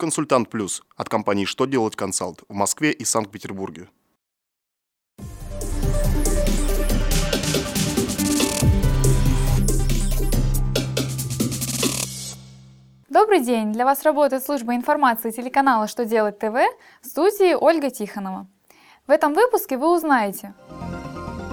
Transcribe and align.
Консультант 0.00 0.48
Плюс 0.48 0.84
от 0.96 1.08
компании 1.08 1.44
«Что 1.44 1.64
делать 1.66 1.96
консалт» 1.96 2.44
в 2.48 2.54
Москве 2.54 2.92
и 2.92 3.04
Санкт-Петербурге. 3.04 3.88
Добрый 13.08 13.40
день! 13.40 13.72
Для 13.72 13.84
вас 13.84 14.04
работает 14.04 14.44
служба 14.44 14.76
информации 14.76 15.32
телеканала 15.32 15.88
«Что 15.88 16.04
делать 16.04 16.38
ТВ» 16.38 16.54
в 17.02 17.06
студии 17.06 17.54
Ольга 17.54 17.90
Тихонова. 17.90 18.46
В 19.08 19.10
этом 19.10 19.34
выпуске 19.34 19.76
вы 19.76 19.92
узнаете, 19.92 20.54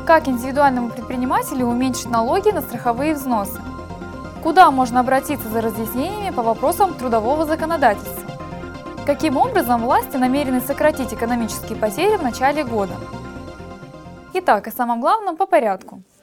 как 0.05 0.27
индивидуальному 0.27 0.91
предпринимателю 0.91 1.66
уменьшить 1.66 2.12
налоги 2.12 2.50
на 2.52 2.62
страховые 2.62 3.16
взносы, 3.16 3.59
куда 4.43 4.70
можно 4.70 5.00
обратиться 5.00 5.50
за 5.50 5.62
разъяснениями 5.62 6.30
по 6.30 6.43
вопросам 6.43 6.93
трудового 6.93 7.48
законодательства, 7.48 8.25
каким 9.05 9.37
образом 9.37 9.83
власти 9.83 10.18
намерены 10.18 10.61
сократить 10.61 11.13
экономические 11.13 11.77
потери 11.77 12.18
в 12.18 12.23
начале 12.23 12.63
года. 12.63 12.96
Итак, 14.33 14.68
о 14.68 14.71
самом 14.71 15.00
главном 15.00 15.37
по 15.37 15.46
порядку– 15.46 16.01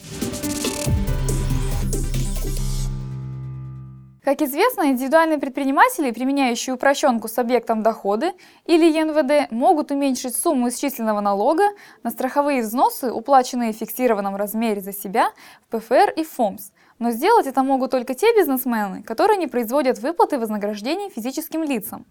Как 4.24 4.40
известно, 4.40 4.88
индивидуальные 4.88 5.38
предприниматели, 5.38 6.12
применяющие 6.12 6.74
упрощенку 6.76 7.26
с 7.26 7.38
объектом 7.38 7.82
доходы 7.82 8.32
или 8.66 8.84
ЕНВД, 8.84 9.51
могут 9.51 9.90
уменьшить 9.90 10.37
сумму 10.37 10.68
исчисленного 10.68 11.20
налога 11.20 11.64
на 12.04 12.10
страховые 12.10 12.62
взносы, 12.62 13.12
уплаченные 13.12 13.73
в 13.73 13.76
фиксированном 13.76 14.37
размере 14.37 14.80
за 14.80 14.92
себя 14.92 15.32
в 15.68 15.76
ПФР 15.76 16.12
и 16.14 16.23
ФОМС. 16.23 16.70
Но 17.02 17.11
сделать 17.11 17.48
это 17.48 17.65
могут 17.65 17.91
только 17.91 18.15
те 18.15 18.33
бизнесмены, 18.33 19.02
которые 19.02 19.37
не 19.37 19.48
производят 19.48 19.98
выплаты 19.98 20.38
вознаграждений 20.38 21.10
физическим 21.10 21.65
лицам. 21.65 22.06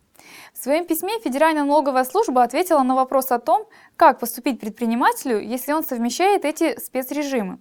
В 0.54 0.62
своем 0.62 0.86
письме 0.86 1.18
Федеральная 1.22 1.64
налоговая 1.64 2.04
служба 2.04 2.44
ответила 2.44 2.84
на 2.84 2.94
вопрос 2.94 3.32
о 3.32 3.40
том, 3.40 3.66
как 3.96 4.20
поступить 4.20 4.60
предпринимателю, 4.60 5.40
если 5.40 5.72
он 5.72 5.86
совмещает 5.86 6.44
эти 6.44 6.78
спецрежимы 6.78 7.60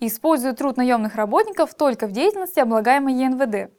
и 0.00 0.08
использует 0.08 0.58
труд 0.58 0.76
наемных 0.76 1.14
работников 1.14 1.72
только 1.72 2.08
в 2.08 2.10
деятельности, 2.10 2.58
облагаемой 2.58 3.14
ЕНВД. 3.14 3.70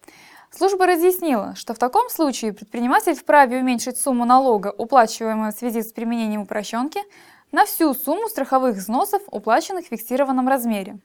Служба 0.50 0.86
разъяснила, 0.86 1.56
что 1.58 1.74
в 1.74 1.80
таком 1.80 2.10
случае 2.10 2.54
предприниматель 2.54 3.16
вправе 3.16 3.60
уменьшить 3.60 3.98
сумму 3.98 4.24
налога, 4.24 4.74
уплачиваемую 4.78 5.52
в 5.52 5.56
связи 5.56 5.82
с 5.82 5.92
применением 5.92 6.44
упрощенки, 6.44 7.02
на 7.52 7.66
всю 7.66 7.94
сумму 7.96 8.30
страховых 8.30 8.78
взносов, 8.78 9.22
уплаченных 9.30 9.88
в 9.88 9.90
фиксированном 9.90 10.48
размере. 10.48 11.00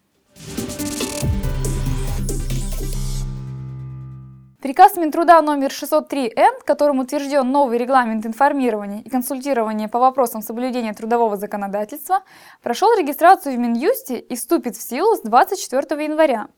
Приказ 4.61 4.97
Минтруда 4.97 5.41
номер 5.41 5.71
603-Н, 5.71 6.63
которым 6.65 6.99
утвержден 6.99 7.49
новый 7.49 7.79
регламент 7.79 8.27
информирования 8.27 9.03
и 9.03 9.09
консультирования 9.09 9.87
по 9.87 10.01
вопросам 10.01 10.43
соблюдения 10.43 10.93
трудового 10.93 11.37
законодательства, 11.37 12.25
прошел 12.61 12.93
регистрацию 12.99 13.55
в 13.55 13.59
Минюсте 13.61 14.19
и 14.19 14.35
вступит 14.35 14.77
в 14.77 14.83
силу 14.83 15.15
с 15.15 15.21
24 15.21 16.03
января. 16.03 16.49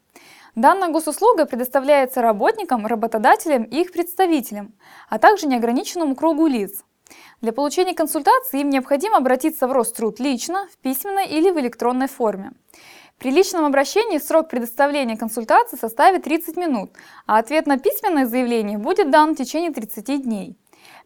Данная 0.55 0.89
госуслуга 0.89 1.45
предоставляется 1.45 2.23
работникам, 2.23 2.87
работодателям 2.87 3.65
и 3.65 3.83
их 3.83 3.93
представителям, 3.93 4.73
а 5.11 5.19
также 5.19 5.47
неограниченному 5.47 6.17
кругу 6.17 6.47
лиц. 6.47 6.83
Для 7.43 7.53
получения 7.53 7.95
консультации 7.95 8.61
им 8.61 8.71
необходимо 8.71 9.19
обратиться 9.19 9.69
в 9.69 9.73
Роструд 9.73 10.21
лично, 10.21 10.67
в 10.73 10.79
письменной 10.79 11.27
или 11.27 11.51
в 11.51 11.61
электронной 11.61 12.09
форме. 12.09 12.53
При 13.21 13.31
личном 13.33 13.67
обращении 13.67 14.17
срок 14.17 14.49
предоставления 14.49 15.15
консультации 15.15 15.77
составит 15.77 16.25
30 16.25 16.57
минут, 16.57 16.91
а 17.27 17.37
ответ 17.37 17.67
на 17.67 17.79
письменное 17.79 18.25
заявление 18.25 18.79
будет 18.79 19.11
дан 19.11 19.35
в 19.35 19.37
течение 19.37 19.71
30 19.71 20.23
дней. 20.23 20.57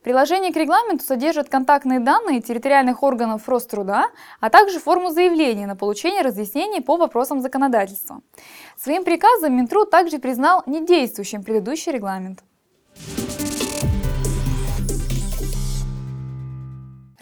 Приложение 0.04 0.52
к 0.52 0.56
регламенту 0.56 1.04
содержит 1.04 1.48
контактные 1.48 1.98
данные 1.98 2.40
территориальных 2.40 3.02
органов 3.02 3.48
Роструда, 3.48 4.04
а 4.38 4.48
также 4.48 4.78
форму 4.78 5.10
заявления 5.10 5.66
на 5.66 5.74
получение 5.74 6.22
разъяснений 6.22 6.80
по 6.80 6.96
вопросам 6.96 7.40
законодательства. 7.40 8.20
Своим 8.76 9.02
приказом 9.02 9.56
Минтруд 9.56 9.90
также 9.90 10.20
признал 10.20 10.62
недействующим 10.66 11.42
предыдущий 11.42 11.90
регламент. 11.90 12.44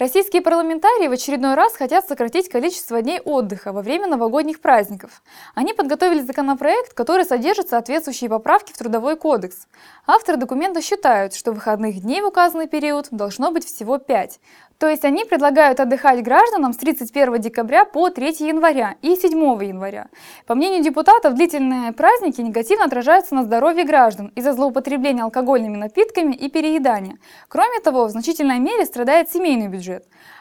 Российские 0.02 0.42
парламентарии 0.42 1.06
в 1.06 1.12
очередной 1.12 1.54
раз 1.54 1.76
хотят 1.76 2.08
сократить 2.08 2.48
количество 2.48 3.00
дней 3.00 3.20
отдыха 3.20 3.72
во 3.72 3.82
время 3.82 4.08
новогодних 4.08 4.60
праздников. 4.60 5.22
Они 5.54 5.74
подготовили 5.74 6.22
законопроект, 6.22 6.92
который 6.92 7.24
содержит 7.24 7.68
соответствующие 7.68 8.28
поправки 8.28 8.72
в 8.72 8.78
Трудовой 8.78 9.14
кодекс. 9.14 9.68
Авторы 10.04 10.38
документа 10.38 10.82
считают, 10.82 11.34
что 11.34 11.52
выходных 11.52 12.00
дней 12.00 12.20
в 12.20 12.26
указанный 12.26 12.66
период 12.66 13.06
должно 13.12 13.52
быть 13.52 13.64
всего 13.64 13.98
5. 13.98 14.40
То 14.78 14.88
есть 14.88 15.04
они 15.04 15.24
предлагают 15.24 15.78
отдыхать 15.78 16.24
гражданам 16.24 16.72
с 16.72 16.76
31 16.78 17.40
декабря 17.40 17.84
по 17.84 18.10
3 18.10 18.34
января 18.40 18.96
и 19.00 19.14
7 19.14 19.30
января. 19.62 20.08
По 20.44 20.56
мнению 20.56 20.82
депутатов, 20.82 21.34
длительные 21.34 21.92
праздники 21.92 22.40
негативно 22.40 22.86
отражаются 22.86 23.36
на 23.36 23.44
здоровье 23.44 23.84
граждан 23.84 24.32
из-за 24.34 24.54
злоупотребления 24.54 25.22
алкогольными 25.22 25.76
напитками 25.76 26.34
и 26.34 26.50
переедания. 26.50 27.18
Кроме 27.46 27.78
того, 27.78 28.06
в 28.06 28.10
значительной 28.10 28.58
мере 28.58 28.84
страдает 28.84 29.30
семейный 29.30 29.68
бюджет. 29.68 29.91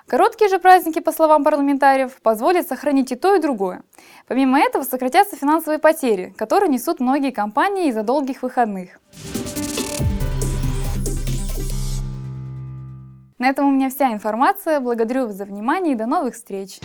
Короткие 0.07 0.49
же 0.49 0.59
праздники, 0.59 0.99
по 0.99 1.11
словам 1.11 1.43
парламентариев, 1.43 2.21
позволят 2.21 2.67
сохранить 2.67 3.11
и 3.11 3.15
то, 3.15 3.35
и 3.35 3.39
другое. 3.39 3.83
Помимо 4.27 4.59
этого, 4.59 4.83
сократятся 4.83 5.35
финансовые 5.35 5.79
потери, 5.79 6.33
которые 6.37 6.69
несут 6.69 6.99
многие 6.99 7.31
компании 7.31 7.89
из-за 7.89 8.03
долгих 8.03 8.43
выходных. 8.43 8.99
На 13.39 13.49
этом 13.49 13.67
у 13.67 13.71
меня 13.71 13.89
вся 13.89 14.13
информация. 14.13 14.79
Благодарю 14.79 15.25
вас 15.25 15.35
за 15.35 15.45
внимание 15.45 15.93
и 15.93 15.97
до 15.97 16.05
новых 16.05 16.35
встреч! 16.35 16.79